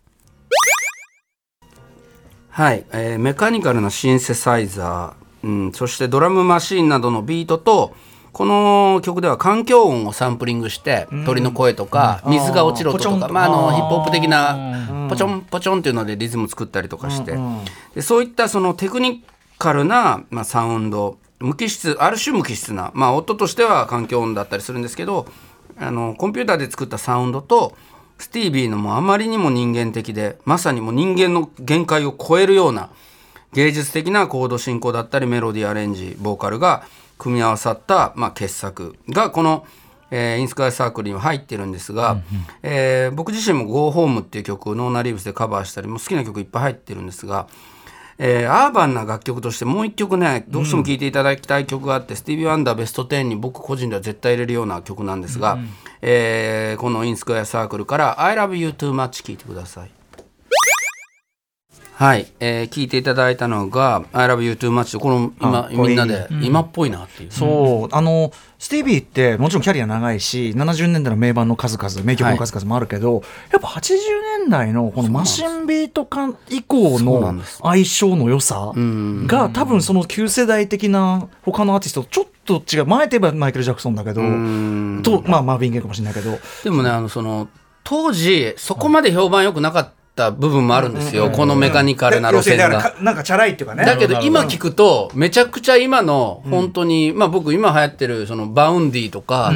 [2.58, 7.94] はい、えーメカニカルなシンセサイザー、うん、そしてドラムマシーンなどのビートと
[8.32, 17.38] この曲では環境音をサンプリングして、鳥の声とか、水が落ちる音とか、まあ、あのヒップホップ的なポチョンポチョンっていうのでリズム作ったりとかして、
[17.94, 19.22] でそういったそのテクニ
[19.56, 25.28] カルな、まあ、サウンド無機質ある種無機質な、まあ、音としては環境音だったりするんですけど
[25.78, 27.76] あのコンピューターで作ったサウンドと
[28.18, 32.90] スティービーのもうあまりにも人間的でまさにもう人間の限界を超えるような
[33.52, 36.83] 芸術的なコード進行だったりメロディーアレンジボーカルが
[37.16, 39.66] 組み合わさった、まあ、傑作がこの、
[40.11, 42.20] えーインスクワイサークルには入ってるんですが、
[42.62, 47.46] えー僕自身も「Go Home」っていう曲をノーナ・リーブスでカバーしたりもう好きな曲いっぱい入ってるんですが、
[48.18, 55.59] えーアーバンな楽曲としてもう一曲ねどうしても聴いていただきたい曲があって、スティービー・ワンダーベスト10に僕個人では絶対入れるような曲なんですが、
[56.02, 59.97] えーこのインスクエアサークルから「I love you too much」聴いてください。
[61.98, 67.32] はい、えー聞いていただいたのが「I love you too much」この今みんなで今っぽいなっていう。
[67.32, 67.94] そう。
[67.94, 73.96] あのスティービーってもちろんキャリア長いし70年代の名盤の数々名曲の数々もあるけど、やっぱ80
[74.42, 85.00] 年代のこのマシンビート感以降の相性の良さが多分その旧世代的な他のアーティストとちょっと違う前といえばマイケル・ジャクソンだけどん。
[85.02, 86.38] とまあマーヴィン・ゲイかもしれないけど。
[86.62, 87.48] でもねあのその
[87.82, 92.94] 当時そこまで評判良くなかった部分もあるんですよ、このメカニカルな路線が。
[93.00, 93.85] なんかチャラいっていうかね。
[93.85, 99.52] だけど今聞くとめちゃくちゃ今の本当に、まあ僕今流行ってるその Vaundy とか、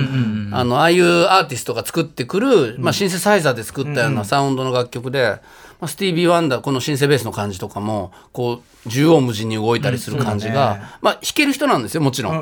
[0.52, 5.40] あのああいうアーティストが作ってくる、まあ、シンセサイザーで作ったようなサウンドの楽曲で、
[5.80, 12.34] まあ、スティービー・ワンダーこのシンセベースの感じとかもこう縦横無尽に動いたりする感じが、まあ弾ける人なんですよもちろん、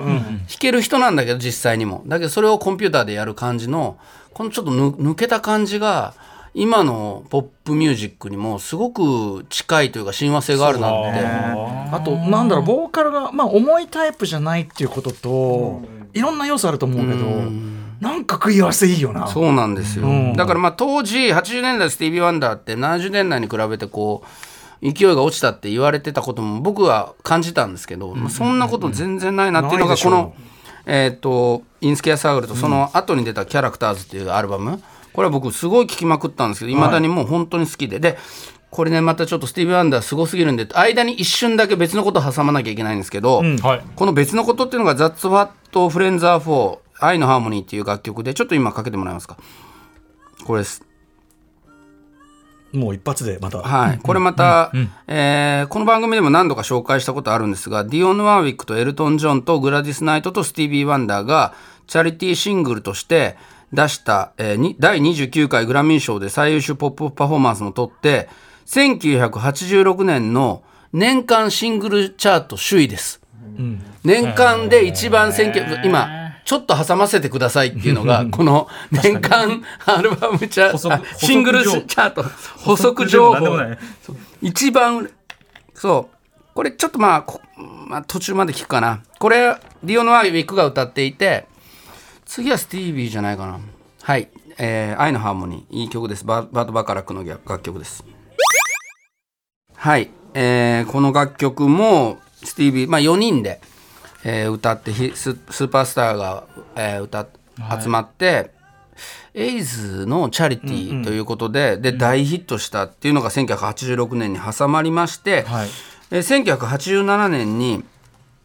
[0.47, 2.03] 弾ける人なんだけど実際にも。
[2.07, 3.97] だけどそれをコンピューターでやる感じの
[4.33, 6.15] このちょっとぬ抜けた感じが
[6.53, 11.21] 今のポップミュージックにもすごく近いというか親和性があるなって。
[11.93, 15.83] あとなんだろうボーカルが、まあ、重いタイプじゃないっていうことと、
[16.13, 17.25] いろんな要素あると思うけど、
[18.01, 19.27] なんか食い合わせいいよな。
[19.29, 20.33] そうなんですよ、うん。
[20.35, 24.25] だからまあ当時80年代スティービー・ワンダーって70年代に比べてこ
[24.83, 30.35] う勢いが落ちたって言われてたことも僕は感じたんですけど、まあ、そんなこと全然ないなっていうのがこの、
[30.87, 36.75] えっ、とイン・スクエア・サークルとその後に出た「キャラクターズ」っていうアルバムこれは僕すごい聴きまくったんですけどい。
[36.77, 37.99] まだにもう本当に好きで。
[38.01, 38.19] で
[38.71, 43.83] これねまたちょっとスティービー・ワンダーすごすぎるんで間に一瞬だけ別のこと挟まなきゃいけないんですけど、はい。
[43.97, 49.37] この別のことっていうのが「That's What Friends Are For 愛のハーモニー」っていう楽曲でちょっと今かけてもらえますか？
[50.47, 50.85] これです。
[52.73, 54.71] もう一発でまた、はい、これまた、
[55.09, 61.53] えーこの番組でも何度か紹介したことあるんですがディオン・ワーウィックとエルトン・ジョンとグラディス・ナイトとスティービー・ワンダーが
[61.89, 63.37] チャリティーシングルとして
[63.73, 68.29] 出した、えーに第29回グラミー賞で最優秀ポップパフォーマンスも取って
[68.67, 73.21] 1986年の年間シングルチャート首位です。
[74.05, 76.09] 年間で一番選挙今
[76.45, 82.25] ちょっと挟ませてくださいっていうのがこの年間アルバムチャ補足あシングルチャート
[82.59, 83.47] 補足情報。
[84.43, 85.11] 一番
[85.75, 86.17] そう。
[86.55, 87.41] これちょっとまあこ
[87.87, 89.03] まあ、途中まで聞くかな。
[89.19, 91.47] これディオン・ワーウィックが歌っていて
[92.31, 93.59] 次はスティービーじゃないかな。
[94.03, 96.25] はい「えー愛のハーモニー」いい曲です。
[96.25, 98.05] ババート・バカラックの楽曲です。
[99.75, 103.61] はい、えーこの楽曲もスティービー、まあ、4人で、
[104.23, 106.45] えー歌ってひススーパースターが、
[106.77, 107.29] えー歌っ
[107.83, 108.53] 集まって、
[109.35, 115.69] エイズのチャリティーということで,、で大ヒットしたっていうのが1986年に挟まりまして、はい。
[116.13, 117.83] えー1987年に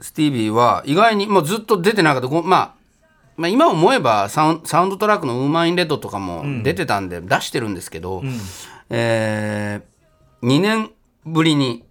[0.01, 2.27] スティービーは意外にもうずっと出てなかった。
[2.27, 2.84] ごまあ
[3.37, 8.23] まあ、今思えばサウンサウンドトラックの「ウーマン・イン・レッド」とかも出てたんで出してるんですけど、
[8.89, 9.81] え
[10.41, 10.91] 2年
[11.25, 11.83] ぶりに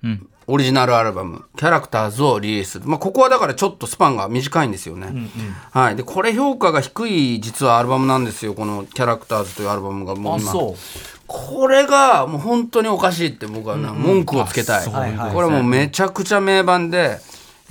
[0.47, 5.31] オリジナルアルバム「キャラクターズ」をリリース、まあ、ここはだからちょっとスパンが短いんですよね、
[5.71, 10.53] はい、でこれ評価が低い実はアルバムなんですよこの「キャラクターズ」というアルバムがもう今。
[11.27, 17.19] これがもう本当におかしいって僕はな文句をつけたい、はいはいこれはもうめちゃくちゃ名盤で、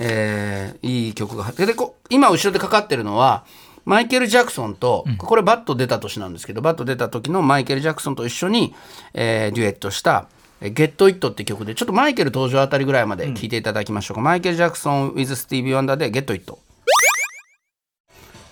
[0.00, 3.44] えーいい曲がででこ今後ろでかかってるのは
[3.84, 8.74] マイケル・ジャクソンと、これバッド出た年なんですけどバッド出た時のマイケル・ジャクソンと一緒に、
[9.12, 10.28] えーデュエットした
[10.60, 16.52] 「えー Get It」って曲でちょっとマイケル登場あたりぐらいまで聴いていただきましょうか、マイケル・ジャクソン with スティービー・ワンダーで「Get It」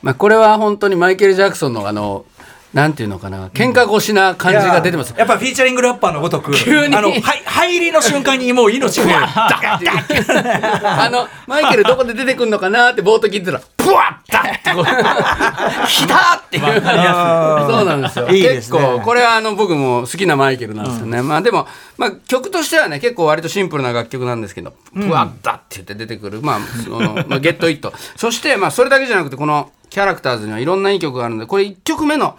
[0.03, 2.27] まあこれは本当にマイケル・ジャクソンのあの
[2.73, 9.29] なんていうのかな喧嘩腰な感じが出てます、やっぱフィーチャリングラッパーのごとく急にあのはい入りの瞬間にもう命が
[11.05, 16.63] あの、マイケルどこで出てくるのかなって冒頭聞いてたら、プワッダッってこう、ひたーっていう。
[16.63, 18.29] そうなんですよ。
[18.29, 21.23] いいですね結構、これはあの僕も好きなマイケルなんですよね。
[21.23, 21.67] まあでも、
[21.99, 27.93] まあ曲としてはね、結構割とシンプルな楽曲なんですけど、プワッダッって言って出てくる、まあ、その、まあ、ゲットイット。
[28.17, 32.39] そして、まあそれだけじゃなくて、このキャラクターズにはいろんないい曲があるので、これ1曲目の、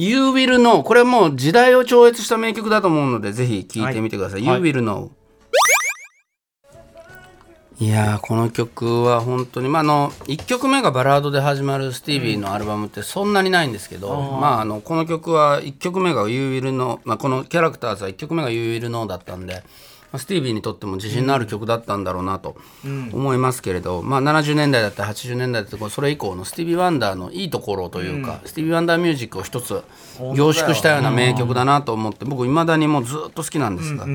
[0.00, 4.62] You Will Know これはもう時代を超越した名曲だと思うのでぜひ聴いてみてください、はい。
[4.62, 5.10] You Will Know
[7.78, 19.62] いやーこの曲は本当にまああの1曲目がバラードで始まるスティービーのアルバムってそんなにないんですけど、まああのこの曲は1曲目が You Will Know、まあ、このキャラクターズは1曲目が You Will Know だったんで、まあ、
[20.18, 22.56] スティービーにとっても自信のある曲だったんだろうなと
[23.12, 29.82] 思いますけれど、まあ、70年代だったり80年代だったりそれ以降のスティービー・ワンダーのいいところというか、スティービー・ワンダーミュージックを一つ
[30.34, 34.06] 凝縮したような名曲だなと思って僕いまだにもうずっと好きなんですが。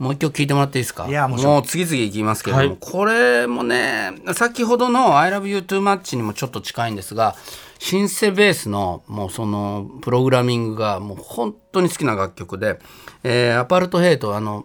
[0.00, 1.06] もう一曲聴いてもらっていいですか？
[1.44, 7.36] もう次々いきますけれども、これもね先ほどの「ILOVEYOUTOOMUCH」にもちょっと近いんですが
[7.78, 12.78] シンセベースのもうそのプログラミングがもう本当に好きな楽曲で
[13.24, 14.64] 「えーアパルトヘイト」あの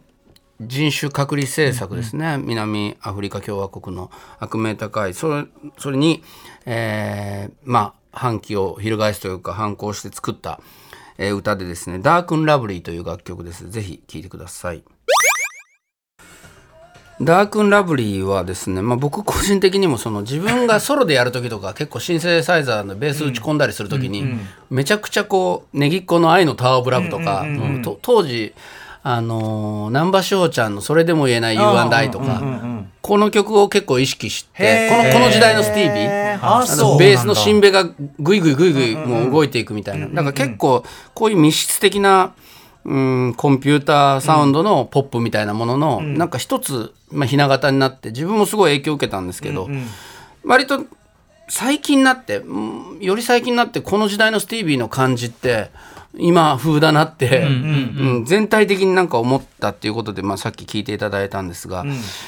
[0.62, 5.13] 人種隔離政策ですね、南アフリカ共和国の悪名高い。
[5.13, 5.46] それ
[5.78, 6.24] それに、
[6.65, 10.62] えーまあ反旗を翻すというか反抗して作った、
[11.18, 13.70] えー歌でですね「ダークン・ラブリー」という楽曲です。
[13.70, 14.84] ぜひ聴いてください。
[17.22, 24.38] ダークンラブリーはですね、まあ、僕個人的にもその自分がソロでやる時とか結構シンセサイザーのベース打ち込んだりする時に
[24.70, 27.46] めちゃくちゃこうねぎっこの愛のタワーオブラブとか、
[28.02, 28.54] 当時
[29.08, 32.41] あのー南波翔ちゃんの「それでも言えない You and I」とか
[33.02, 36.26] この曲を結構意識してこのこの時代のスティービー。
[36.41, 37.86] あのベースのシンベが
[38.20, 40.08] グイグイグイグイもう動いていくみたいな。
[40.08, 40.84] だから結構
[41.14, 42.34] こういう密室的な、
[42.84, 49.70] うん、コンピューターサウンドのポップみたいなものの、なんか一つ、まあ、ひな形になって自分もすごい影響を受けたんですけど、
[50.43, 50.84] 割と
[51.47, 55.70] 最近になって、うんより最近になってこの時代のスティービーの感じって
[56.18, 61.86] 今風だなって、うん全体的になんか思ったっていうことで、まあ、さっき聞いていただいたんですが、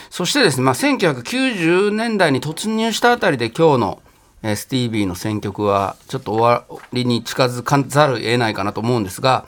[0.09, 4.01] そしてですね、まあ、1990年代に突入したあたりで今日の、
[4.43, 9.45] えースティービーの選曲はちょっと終わりに近づかざるを得ないかなと思うんですが、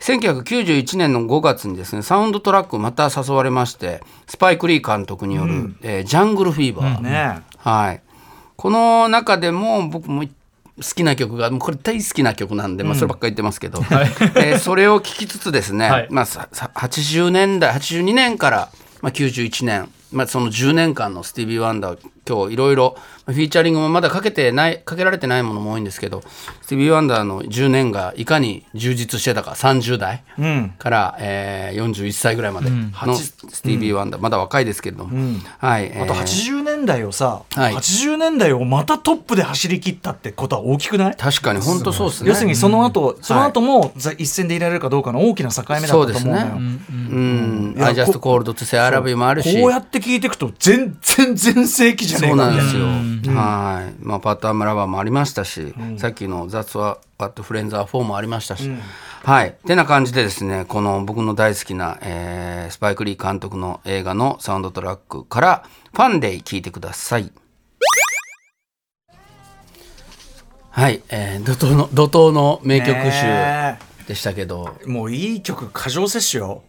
[0.00, 8.02] 1991年の5月にですねサウンドトラックまた誘われましてスパイク・リー監督による、えージャングル・フィーバー」ねはい、
[8.56, 10.24] この中でも僕も
[10.78, 16.06] 好きな曲がもうこれ大好きな曲なんで、まあ、そればっかり言ってますけど、えーそれを聴きつつですね、 はい。
[16.10, 18.68] まあ、ささ80年代82年から、
[19.02, 21.98] まあ、91年、まあ、その10年間のスティービー・ワンダー
[22.28, 22.96] 今日いろいろ
[23.26, 26.22] フィーチャリングもまだかけてないかけられてないものも多いんですけど
[26.62, 30.22] スティービー・ワンダーの10年がいかに充実してたか30代
[30.78, 36.02] から、えー41歳ぐらいまでのスティービー・ワンダー、まだ若いですけれども、はいえー。
[36.02, 37.74] あと80年代をさ、はい。
[37.74, 41.16] 80年代をまたトップで走り切ったってことは大きくない？
[41.16, 42.30] 確かに本当そうですね。
[42.30, 46.10] 要するにその後、その後も第一線でいられるかどうかの大きな境目だったと思うのよ。
[46.10, 46.32] そうですね。
[46.90, 49.60] うん、いや I just こ called to say I love you もあるし。
[49.60, 52.86] こうやって聞いていくと全然全盛期じゃねえそうなんですよ。
[53.34, 53.94] はい。
[54.00, 58.68] まあ、パターンラバーもありましたし、さっきの That's What Friends Are For もありましたし、
[59.24, 59.56] はい。
[59.64, 67.30] てな感じでですね、この僕の大好きな、えースパイク・リー監督の映画のサウンドトラックから、ファンデイ聴いてください。
[70.70, 71.02] はい。
[71.10, 76.62] えー怒涛の、怒涛の名曲ね集でしたけど、もういい曲過剰摂取よ。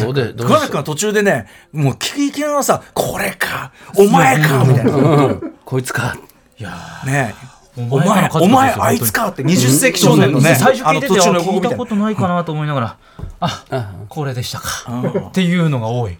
[0.00, 4.92] どうで、どうで桑名君は途中でね、もう聞ききながらさ、これか、お前か、みたいな。
[4.92, 6.16] うんこいつか。
[7.04, 7.34] ね
[7.76, 11.76] おお前、お前、あいつかって20世紀少年のね、最初聞いてて聞いた。
[11.76, 12.96] ことないかなと思いながら
[13.40, 14.68] あこれでしたか。
[15.28, 16.16] っていうのが多い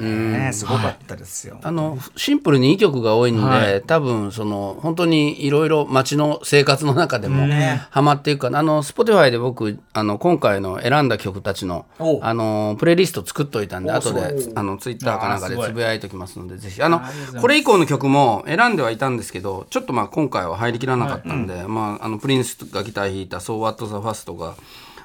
[0.00, 1.58] ねすごかったですよ。
[1.62, 3.82] あのシンプルにいい曲が多いんで、はい。
[3.82, 7.46] 多分その本当にいろいろ街の生活の中でも
[7.90, 16.82] ハマっていくかな、あの Spotify で僕あの今回の選んだ曲たちのおあのプレイリスト作っといたんで後であの Twitter かなんかでつぶやいときますのでぜひ。
[16.82, 17.02] あの
[17.40, 24.56] これ以降の曲も選んではいたんですけどちょっとまあ今回は入りきらなかったんで、まあ、あのプリンスがギター弾いた「So What the Fast」とか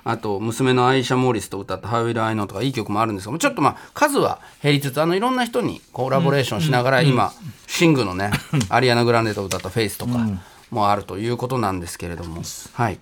[0.07, 7.33] あと娘のアイシャ・モーリスと歌った「How Will I Know」とかいい曲もあるんですけどちょっとまあ数は減りつつあのいろんな人にコラボレーションしながら今
[7.67, 8.29] シングのね
[8.69, 10.19] アリアナ・グランデと歌った「フェイスとか
[10.69, 12.41] もあるということなんですけれども。
[12.73, 12.99] はい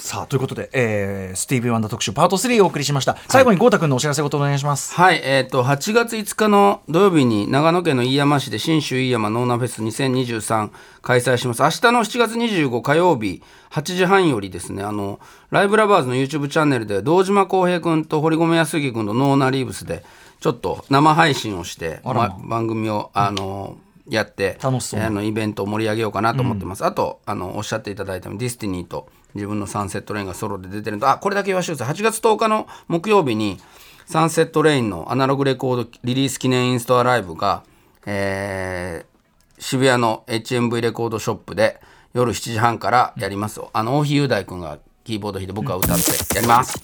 [0.00, 3.16] さあ、ということで、えースティービー・ワンダー特集パート3をお送りしました。
[3.28, 4.94] 最後に豪太君のお知らせごとお願いします。
[4.94, 10.70] はい、えっ、と、8月5日の土曜日に長野県の飯山市で信州飯山ノーナフェス2023
[11.02, 11.62] 開催します。
[11.62, 15.20] 明日の7月25火曜日8時半よりですね、あの、
[15.50, 20.04] ライブラバーズの YouTube チャンネルで堂島孝平君と堀込泰行君とノーナリーブスで
[20.40, 23.78] ちょっと生配信をして、ま番組を、あの、
[24.08, 24.70] やってあ
[25.10, 29.08] のイベントを盛り上げようかなと思ってます、あとあのおっしゃっていただいたディスティニーと
[29.38, 33.58] 自分のサンセットレインがソロで出てるのとあこれだけ言わせてください8月10日の木曜日に
[34.06, 37.62] サンセットレインのアナログレコードリリース記念インストアライブが、
[38.06, 39.18] えー
[39.58, 41.80] 渋谷の HMV レコードショップで
[42.14, 46.80] 夜7時半からやります、あの大樋祐大君がキーボード弾いて僕が歌ってやります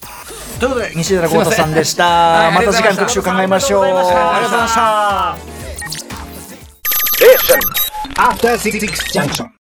[0.58, 2.04] ということで、西寺豪太さんでした。
[2.04, 3.84] はいまた次回の特集考えましょう。
[3.84, 5.36] ありがとうございました。
[8.16, 8.78] After Six
[9.12, 9.54] Junction.